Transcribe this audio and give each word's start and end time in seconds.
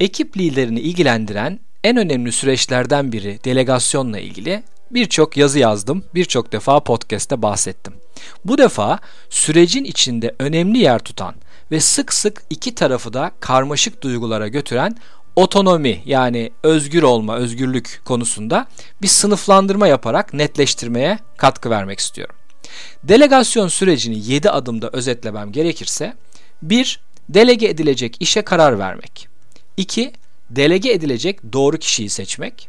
Ekip 0.00 0.36
liderini 0.36 0.80
ilgilendiren 0.80 1.60
en 1.84 1.96
önemli 1.96 2.32
süreçlerden 2.32 3.12
biri 3.12 3.38
delegasyonla 3.44 4.18
ilgili 4.18 4.62
birçok 4.90 5.36
yazı 5.36 5.58
yazdım, 5.58 6.04
birçok 6.14 6.52
defa 6.52 6.80
podcast'te 6.80 7.42
bahsettim. 7.42 7.94
Bu 8.44 8.58
defa 8.58 8.98
sürecin 9.30 9.84
içinde 9.84 10.34
önemli 10.38 10.78
yer 10.78 10.98
tutan 10.98 11.34
ve 11.70 11.80
sık 11.80 12.12
sık 12.12 12.42
iki 12.50 12.74
tarafı 12.74 13.12
da 13.12 13.30
karmaşık 13.40 14.02
duygulara 14.02 14.48
götüren 14.48 14.96
otonomi 15.36 16.02
yani 16.04 16.50
özgür 16.62 17.02
olma, 17.02 17.36
özgürlük 17.36 18.00
konusunda 18.04 18.66
bir 19.02 19.08
sınıflandırma 19.08 19.86
yaparak 19.86 20.34
netleştirmeye 20.34 21.18
katkı 21.36 21.70
vermek 21.70 21.98
istiyorum. 21.98 22.36
Delegasyon 23.04 23.68
sürecini 23.68 24.30
7 24.30 24.50
adımda 24.50 24.90
özetlemem 24.92 25.52
gerekirse 25.52 26.14
1. 26.62 27.00
Delege 27.28 27.66
edilecek 27.68 28.16
işe 28.20 28.42
karar 28.42 28.78
vermek 28.78 29.27
2. 29.78 30.12
Delege 30.50 30.92
edilecek 30.92 31.52
doğru 31.52 31.78
kişiyi 31.78 32.10
seçmek 32.10 32.68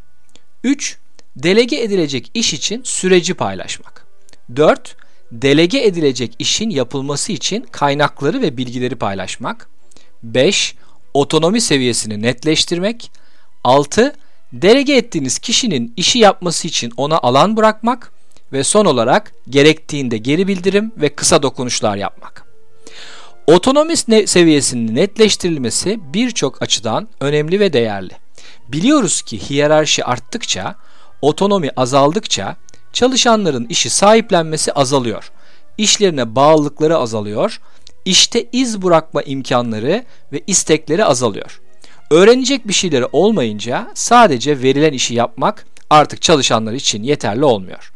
3. 0.63 0.97
Delege 1.35 1.81
edilecek 1.81 2.31
iş 2.33 2.53
için 2.53 2.81
süreci 2.83 3.33
paylaşmak 3.33 4.05
4. 4.55 4.95
Delege 5.31 5.83
edilecek 5.83 6.35
işin 6.39 6.69
yapılması 6.69 7.31
için 7.31 7.65
kaynakları 7.71 8.41
ve 8.41 8.57
bilgileri 8.57 8.95
paylaşmak 8.95 9.69
5 10.23 10.75
otonomi 11.13 11.61
seviyesini 11.61 12.21
netleştirmek. 12.21 13.11
6. 13.63 14.15
Delege 14.53 14.95
ettiğiniz 14.95 15.39
kişinin 15.39 15.93
işi 15.97 16.19
yapması 16.19 16.67
için 16.67 16.91
ona 16.97 17.17
alan 17.17 17.57
bırakmak 17.57 18.11
ve 18.53 18.63
son 18.63 18.85
olarak 18.85 19.33
gerektiğinde 19.49 20.17
geri 20.17 20.47
bildirim 20.47 20.91
ve 20.97 21.15
kısa 21.15 21.43
dokunuşlar 21.43 21.97
yapmak. 21.97 22.48
Otonomi 23.49 23.97
seviyesinin 24.27 24.95
netleştirilmesi 24.95 25.99
birçok 26.13 26.61
açıdan 26.61 27.07
önemli 27.19 27.59
ve 27.59 27.73
değerli. 27.73 28.13
Biliyoruz 28.67 29.21
ki 29.21 29.49
hiyerarşi 29.49 30.05
arttıkça, 30.05 30.75
otonomi 31.21 31.69
azaldıkça 31.75 32.55
çalışanların 32.93 33.65
işi 33.65 33.89
sahiplenmesi 33.89 34.73
azalıyor. 34.73 35.31
İşlerine 35.77 36.35
bağlılıkları 36.35 36.97
azalıyor 36.97 37.61
işte 38.05 38.45
iz 38.51 38.81
bırakma 38.81 39.21
imkanları 39.21 40.03
ve 40.33 40.41
istekleri 40.47 41.05
azalıyor. 41.05 41.61
Öğrenecek 42.11 42.67
bir 42.67 42.73
şeyleri 42.73 43.05
olmayınca 43.05 43.91
sadece 43.93 44.61
verilen 44.61 44.93
işi 44.93 45.13
yapmak 45.13 45.65
artık 45.89 46.21
çalışanlar 46.21 46.73
için 46.73 47.03
yeterli 47.03 47.45
olmuyor. 47.45 47.91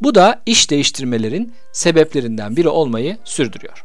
Bu 0.00 0.14
da 0.14 0.42
iş 0.46 0.70
değiştirmelerin 0.70 1.52
sebeplerinden 1.72 2.56
biri 2.56 2.68
olmayı 2.68 3.18
sürdürüyor. 3.24 3.84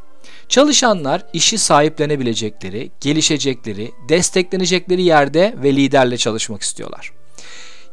Çalışanlar 0.49 1.25
işi 1.33 1.57
sahiplenebilecekleri, 1.57 2.91
gelişecekleri, 3.01 3.91
desteklenecekleri 4.09 5.03
yerde 5.03 5.55
ve 5.63 5.75
liderle 5.75 6.17
çalışmak 6.17 6.61
istiyorlar. 6.61 7.11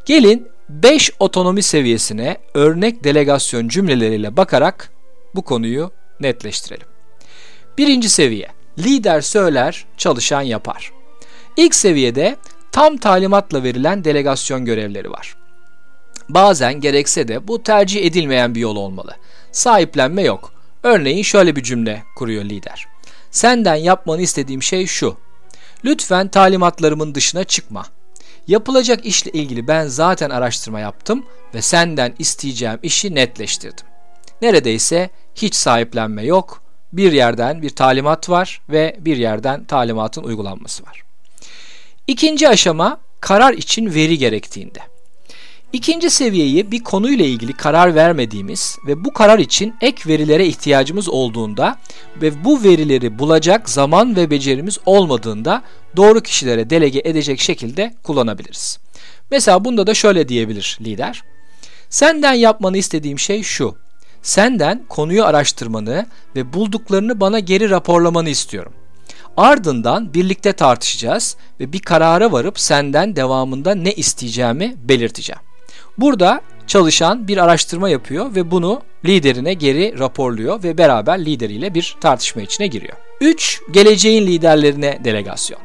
Gelin 0.06 0.48
5 0.68 1.10
otonomi 1.18 1.62
seviyesine 1.62 2.36
örnek 2.54 3.04
delegasyon 3.04 3.68
cümleleriyle 3.68 4.36
bakarak 4.36 4.92
bu 5.34 5.42
konuyu 5.42 5.90
netleştirelim. 6.20 6.86
Birinci 7.78 8.08
seviye. 8.08 8.48
Lider 8.78 9.20
söyler, 9.20 9.84
çalışan 9.96 10.42
yapar. 10.42 10.92
İlk 11.56 11.74
seviyede 11.74 12.36
tam 12.72 12.96
talimatla 12.96 13.62
verilen 13.62 14.04
delegasyon 14.04 14.64
görevleri 14.64 15.10
var. 15.10 15.36
Bazen 16.28 16.80
gerekse 16.80 17.28
de 17.28 17.48
bu 17.48 17.62
tercih 17.62 18.04
edilmeyen 18.04 18.54
bir 18.54 18.60
yol 18.60 18.77
olmalı. 18.77 19.16
Sahiplenme 19.52 20.22
yok. 20.22 20.55
Örneğin 20.87 21.23
şöyle 21.23 21.56
bir 21.56 21.62
cümle 21.62 22.03
kuruyor 22.17 22.45
lider. 22.45 22.87
Senden 23.31 23.75
yapmanı 23.75 24.23
istediğim 24.23 24.62
şey 24.62 24.87
şu. 24.87 25.17
Lütfen 25.84 26.29
talimatlarımın 26.29 27.15
dışına 27.15 27.45
çıkma. 27.45 27.87
Yapılacak 28.47 29.07
işle 29.07 29.31
ilgili 29.31 29.69
ben 29.69 29.87
zaten 29.87 30.31
araştırma 30.31 30.81
yaptım 30.81 31.27
ve 31.55 31.62
senden 31.62 32.14
isteyeceğim 32.19 32.79
işi 32.83 33.14
netleştirdim. 33.14 33.87
Neredeyse 34.42 35.11
hiç 35.35 35.55
sahiplenme 35.55 36.25
yok, 36.25 36.63
bir 36.92 37.13
yerden 37.13 37.63
bir 37.63 37.70
talimat 37.70 38.30
var 38.30 38.61
ve 38.69 38.96
bir 39.01 39.17
yerden 39.17 39.64
talimatın 39.64 40.23
uygulanması 40.23 40.83
var. 40.86 41.02
İkinci 42.07 42.48
aşama 42.48 43.01
karar 43.20 43.52
için 43.52 43.95
veri 43.95 44.19
gerektiğinde. 44.19 44.80
İkinci 45.77 46.11
seviyeyi 46.11 46.70
bir 46.70 46.85
konuyla 46.85 47.25
ilgili 47.25 47.53
karar 47.53 47.95
vermediğimiz 47.95 48.79
ve 48.87 49.05
bu 49.05 49.13
karar 49.13 49.39
için 49.39 49.75
ek 49.81 50.03
verilere 50.07 50.47
ihtiyacımız 50.47 51.09
olduğunda 51.09 51.79
ve 52.23 52.45
bu 52.45 52.63
verileri 52.63 53.19
bulacak 53.19 53.70
zaman 53.70 54.17
ve 54.17 54.31
becerimiz 54.31 54.79
olmadığında 54.87 55.63
doğru 55.97 56.20
kişilere 56.20 56.70
delege 56.70 57.03
edecek 57.05 57.41
şekilde 57.41 57.95
kullanabiliriz. 58.03 58.79
Mesela 59.31 59.64
bunda 59.64 59.87
da 59.87 59.95
şöyle 59.95 60.29
diyebilir 60.29 60.79
lider. 60.81 61.23
Senden 61.89 62.35
yapmanı 62.35 62.79
istediğim 62.79 63.19
şey 63.19 63.43
şu. 63.43 63.77
Senden 64.23 64.85
konuyu 64.89 65.25
araştırmanı 65.25 66.07
ve 66.37 66.53
bulduklarını 66.53 67.20
bana 67.20 67.39
geri 67.39 67.70
raporlamanı 67.70 68.29
istiyorum. 68.29 68.73
Ardından 69.37 70.14
birlikte 70.14 70.53
tartışacağız 70.53 71.37
ve 71.61 71.73
bir 71.73 71.81
karara 71.81 72.33
varıp 72.33 72.61
senden 72.61 73.17
devamında 73.17 73.75
ne 73.75 73.93
isteyeceğimi 73.93 74.75
belirteceğim. 74.89 75.45
Burada 75.98 76.40
çalışan 76.67 77.29
bir 77.29 77.36
araştırma 77.36 77.89
yapıyor 77.89 78.34
ve 78.34 78.51
bunu 78.51 78.83
liderine 79.05 79.55
geri 79.55 79.98
raporluyor 79.98 80.62
ve 80.62 80.79
beraber 80.79 81.24
lideriyle 81.24 81.74
bir 81.74 81.96
tartışma 82.01 82.42
içine 82.42 82.67
giriyor. 82.67 82.96
3. 83.20 83.61
Geleceğin 83.70 84.27
liderlerine 84.27 85.01
delegasyon. 85.05 85.61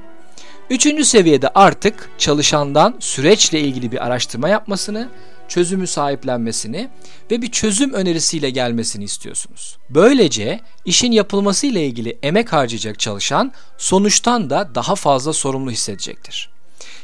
Üçüncü 0.70 1.06
seviyede 1.06 1.50
artık 1.50 2.10
çalışandan 2.18 2.96
süreçle 3.00 3.60
ilgili 3.60 3.92
bir 3.92 4.06
araştırma 4.06 4.50
yapmasını 4.50 5.10
çözümü 5.48 5.88
sahiplenmesini 5.88 6.90
ve 7.32 7.42
bir 7.42 7.52
çözüm 7.52 7.94
önerisiyle 7.94 8.50
gelmesini 8.50 9.04
istiyorsunuz. 9.04 9.78
Böylece 9.90 10.60
işin 10.86 11.12
yapılması 11.12 11.68
ile 11.68 11.86
ilgili 11.86 12.18
emek 12.24 12.54
harcayacak 12.54 13.00
çalışan 13.00 13.52
sonuçtan 13.78 14.50
da 14.50 14.76
daha 14.76 14.96
fazla 14.96 15.34
sorumlu 15.34 15.72
hissedecektir. 15.72 16.50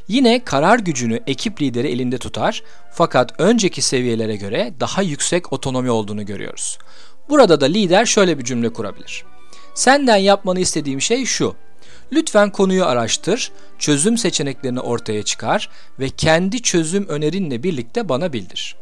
Yine 0.08 0.44
karar 0.44 0.80
gücünü 0.80 1.20
ekip 1.28 1.62
lideri 1.62 1.88
elinde 1.88 2.18
tutar 2.18 2.64
fakat 2.92 3.40
önceki 3.40 3.82
seviyelere 3.82 4.36
göre 4.36 4.74
daha 4.80 5.02
yüksek 5.02 5.54
otonomi 5.54 5.92
olduğunu 5.92 6.26
görüyoruz. 6.26 6.78
Burada 7.30 7.62
da 7.62 7.66
lider 7.66 8.06
şöyle 8.06 8.40
bir 8.40 8.44
cümle 8.44 8.70
kurabilir. 8.70 9.26
Senden 9.74 10.18
yapmanı 10.18 10.60
istediğim 10.60 11.02
şey 11.02 11.26
şu. 11.26 11.56
Lütfen 12.12 12.52
konuyu 12.52 12.86
araştır, 12.86 13.52
çözüm 13.80 14.18
seçeneklerini 14.18 14.80
ortaya 14.80 15.24
çıkar 15.24 15.70
ve 16.00 16.10
kendi 16.10 16.62
çözüm 16.62 17.08
önerinle 17.08 17.64
birlikte 17.64 18.10
bana 18.10 18.34
bildir. 18.34 18.76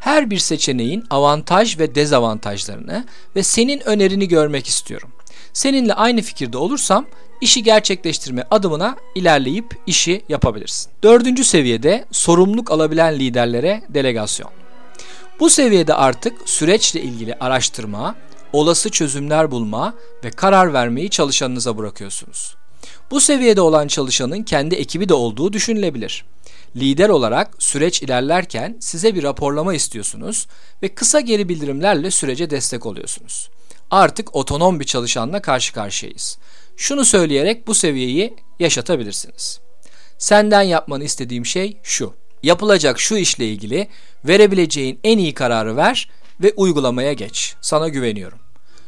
Her 0.00 0.30
bir 0.30 0.38
seçeneğin 0.38 1.04
avantaj 1.10 1.78
ve 1.78 1.94
dezavantajlarını 1.94 3.06
ve 3.36 3.42
senin 3.42 3.80
önerini 3.80 4.28
görmek 4.28 4.66
istiyorum. 4.66 5.12
Seninle 5.54 5.94
aynı 5.94 6.22
fikirde 6.22 6.58
olursam 6.58 7.06
işi 7.40 7.62
gerçekleştirme 7.62 8.44
adımına 8.50 8.96
ilerleyip 9.14 9.76
işi 9.86 10.22
yapabilirsin. 10.28 10.92
Dördüncü 11.02 11.44
seviyede 11.44 12.04
sorumluluk 12.10 12.70
alabilen 12.70 13.18
liderlere 13.18 13.82
delegasyon. 13.88 14.50
Bu 15.40 15.50
seviyede 15.50 15.94
artık 15.94 16.48
süreçle 16.48 17.02
ilgili 17.02 17.34
araştırma, 17.34 18.16
olası 18.52 18.90
çözümler 18.90 19.50
bulma 19.50 19.94
ve 20.24 20.30
karar 20.30 20.72
vermeyi 20.72 21.10
çalışanınıza 21.10 21.78
bırakıyorsunuz. 21.78 22.56
Bu 23.10 23.20
seviyede 23.20 23.60
olan 23.60 23.88
çalışanın 23.88 24.42
kendi 24.42 24.74
ekibi 24.74 25.08
de 25.08 25.14
olduğu 25.14 25.52
düşünülebilir. 25.52 26.24
Lider 26.76 27.08
olarak 27.08 27.50
süreç 27.58 28.02
ilerlerken 28.02 28.76
size 28.80 29.14
bir 29.14 29.22
raporlama 29.22 29.74
istiyorsunuz 29.74 30.46
ve 30.82 30.88
kısa 30.88 31.20
geri 31.20 31.48
bildirimlerle 31.48 32.10
sürece 32.10 32.50
destek 32.50 32.86
oluyorsunuz. 32.86 33.48
Artık 33.94 34.36
otonom 34.36 34.80
bir 34.80 34.84
çalışanla 34.84 35.42
karşı 35.42 35.72
karşıyayız. 35.72 36.38
Şunu 36.76 37.04
söyleyerek 37.04 37.66
bu 37.66 37.74
seviyeyi 37.74 38.36
yaşatabilirsiniz. 38.58 39.60
Senden 40.18 40.62
yapmanı 40.62 41.04
istediğim 41.04 41.46
şey 41.46 41.76
şu. 41.82 42.14
Yapılacak 42.42 43.00
şu 43.00 43.16
işle 43.16 43.48
ilgili 43.48 43.88
verebileceğin 44.24 45.00
en 45.04 45.18
iyi 45.18 45.34
kararı 45.34 45.76
ver 45.76 46.10
ve 46.40 46.52
uygulamaya 46.56 47.12
geç. 47.12 47.54
Sana 47.60 47.88
güveniyorum. 47.88 48.38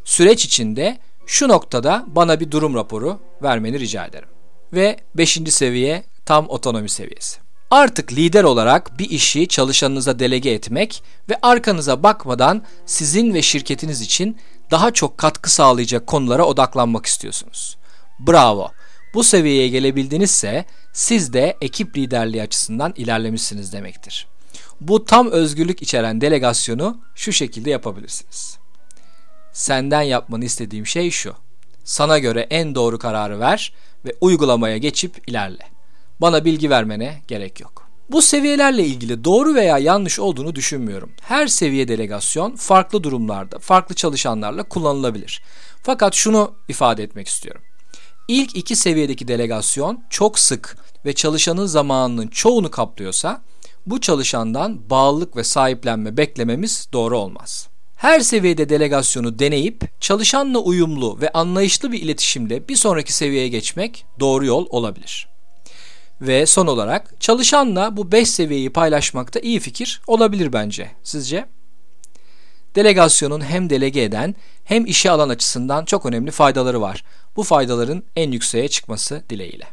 Süreç 0.04 0.44
içinde 0.44 0.98
şu 1.26 1.48
noktada 1.48 2.04
bana 2.06 2.40
bir 2.40 2.50
durum 2.50 2.74
raporu 2.74 3.20
vermeni 3.42 3.80
rica 3.80 4.06
ederim. 4.06 4.28
Ve 4.72 4.96
5. 5.14 5.40
seviye 5.48 6.04
tam 6.24 6.48
otonomi 6.48 6.88
seviyesi. 6.88 7.46
Artık 7.70 8.12
lider 8.12 8.44
olarak 8.44 8.98
bir 8.98 9.10
işi 9.10 9.48
çalışanınıza 9.48 10.18
delege 10.18 10.50
etmek 10.50 11.02
ve 11.30 11.38
arkanıza 11.42 12.02
bakmadan 12.02 12.62
sizin 12.86 13.34
ve 13.34 13.42
şirketiniz 13.42 14.00
için 14.00 14.36
daha 14.70 14.90
çok 14.90 15.18
katkı 15.18 15.52
sağlayacak 15.52 16.06
konulara 16.06 16.44
odaklanmak 16.44 17.06
istiyorsunuz. 17.06 17.76
Bravo. 18.18 18.70
Bu 19.14 19.24
seviyeye 19.24 19.68
gelebildinizse 19.68 20.64
siz 20.92 21.32
de 21.32 21.56
ekip 21.60 21.96
liderliği 21.96 22.42
açısından 22.42 22.92
ilerlemişsiniz 22.96 23.72
demektir. 23.72 24.26
Bu 24.80 25.04
tam 25.04 25.30
özgürlük 25.30 25.82
içeren 25.82 26.20
delegasyonu 26.20 27.00
şu 27.14 27.32
şekilde 27.32 27.70
yapabilirsiniz. 27.70 28.58
Senden 29.52 30.02
yapmanı 30.02 30.44
istediğim 30.44 30.86
şey 30.86 31.10
şu. 31.10 31.34
Sana 31.84 32.18
göre 32.18 32.46
en 32.50 32.74
doğru 32.74 32.98
kararı 32.98 33.40
ver 33.40 33.72
ve 34.04 34.16
uygulamaya 34.20 34.76
geçip 34.76 35.28
ilerle. 35.28 35.68
Bana 36.20 36.44
bilgi 36.44 36.70
vermene 36.70 37.22
gerek 37.28 37.60
yok. 37.60 37.85
Bu 38.10 38.22
seviyelerle 38.22 38.84
ilgili 38.84 39.24
doğru 39.24 39.54
veya 39.54 39.78
yanlış 39.78 40.18
olduğunu 40.18 40.54
düşünmüyorum. 40.54 41.10
Her 41.22 41.46
seviye 41.46 41.88
delegasyon 41.88 42.56
farklı 42.56 43.02
durumlarda, 43.02 43.58
farklı 43.58 43.94
çalışanlarla 43.94 44.62
kullanılabilir. 44.62 45.42
Fakat 45.82 46.14
şunu 46.14 46.54
ifade 46.68 47.02
etmek 47.02 47.28
istiyorum. 47.28 47.62
İlk 48.28 48.56
iki 48.56 48.76
seviyedeki 48.76 49.28
delegasyon 49.28 50.04
çok 50.10 50.38
sık 50.38 50.76
ve 51.04 51.12
çalışanın 51.12 51.66
zamanının 51.66 52.28
çoğunu 52.28 52.70
kaplıyorsa 52.70 53.42
bu 53.86 54.00
çalışandan 54.00 54.90
bağlılık 54.90 55.36
ve 55.36 55.44
sahiplenme 55.44 56.16
beklememiz 56.16 56.88
doğru 56.92 57.18
olmaz. 57.18 57.68
Her 57.96 58.20
seviyede 58.20 58.68
delegasyonu 58.68 59.38
deneyip 59.38 60.00
çalışanla 60.00 60.58
uyumlu 60.58 61.20
ve 61.20 61.32
anlayışlı 61.32 61.92
bir 61.92 62.02
iletişimle 62.02 62.68
bir 62.68 62.76
sonraki 62.76 63.12
seviyeye 63.12 63.48
geçmek 63.48 64.06
doğru 64.20 64.46
yol 64.46 64.66
olabilir. 64.70 65.35
Ve 66.20 66.46
son 66.46 66.66
olarak 66.66 67.20
çalışanla 67.20 67.96
bu 67.96 68.12
5 68.12 68.30
seviyeyi 68.30 68.70
paylaşmakta 68.70 69.40
iyi 69.40 69.60
fikir 69.60 70.00
olabilir 70.06 70.52
bence. 70.52 70.90
Sizce? 71.02 71.46
Delegasyonun 72.76 73.40
hem 73.40 73.70
delege 73.70 74.02
eden 74.02 74.34
hem 74.64 74.86
işe 74.86 75.10
alan 75.10 75.28
açısından 75.28 75.84
çok 75.84 76.06
önemli 76.06 76.30
faydaları 76.30 76.80
var. 76.80 77.04
Bu 77.36 77.42
faydaların 77.42 78.02
en 78.16 78.32
yükseğe 78.32 78.68
çıkması 78.68 79.22
dileğiyle. 79.30 79.66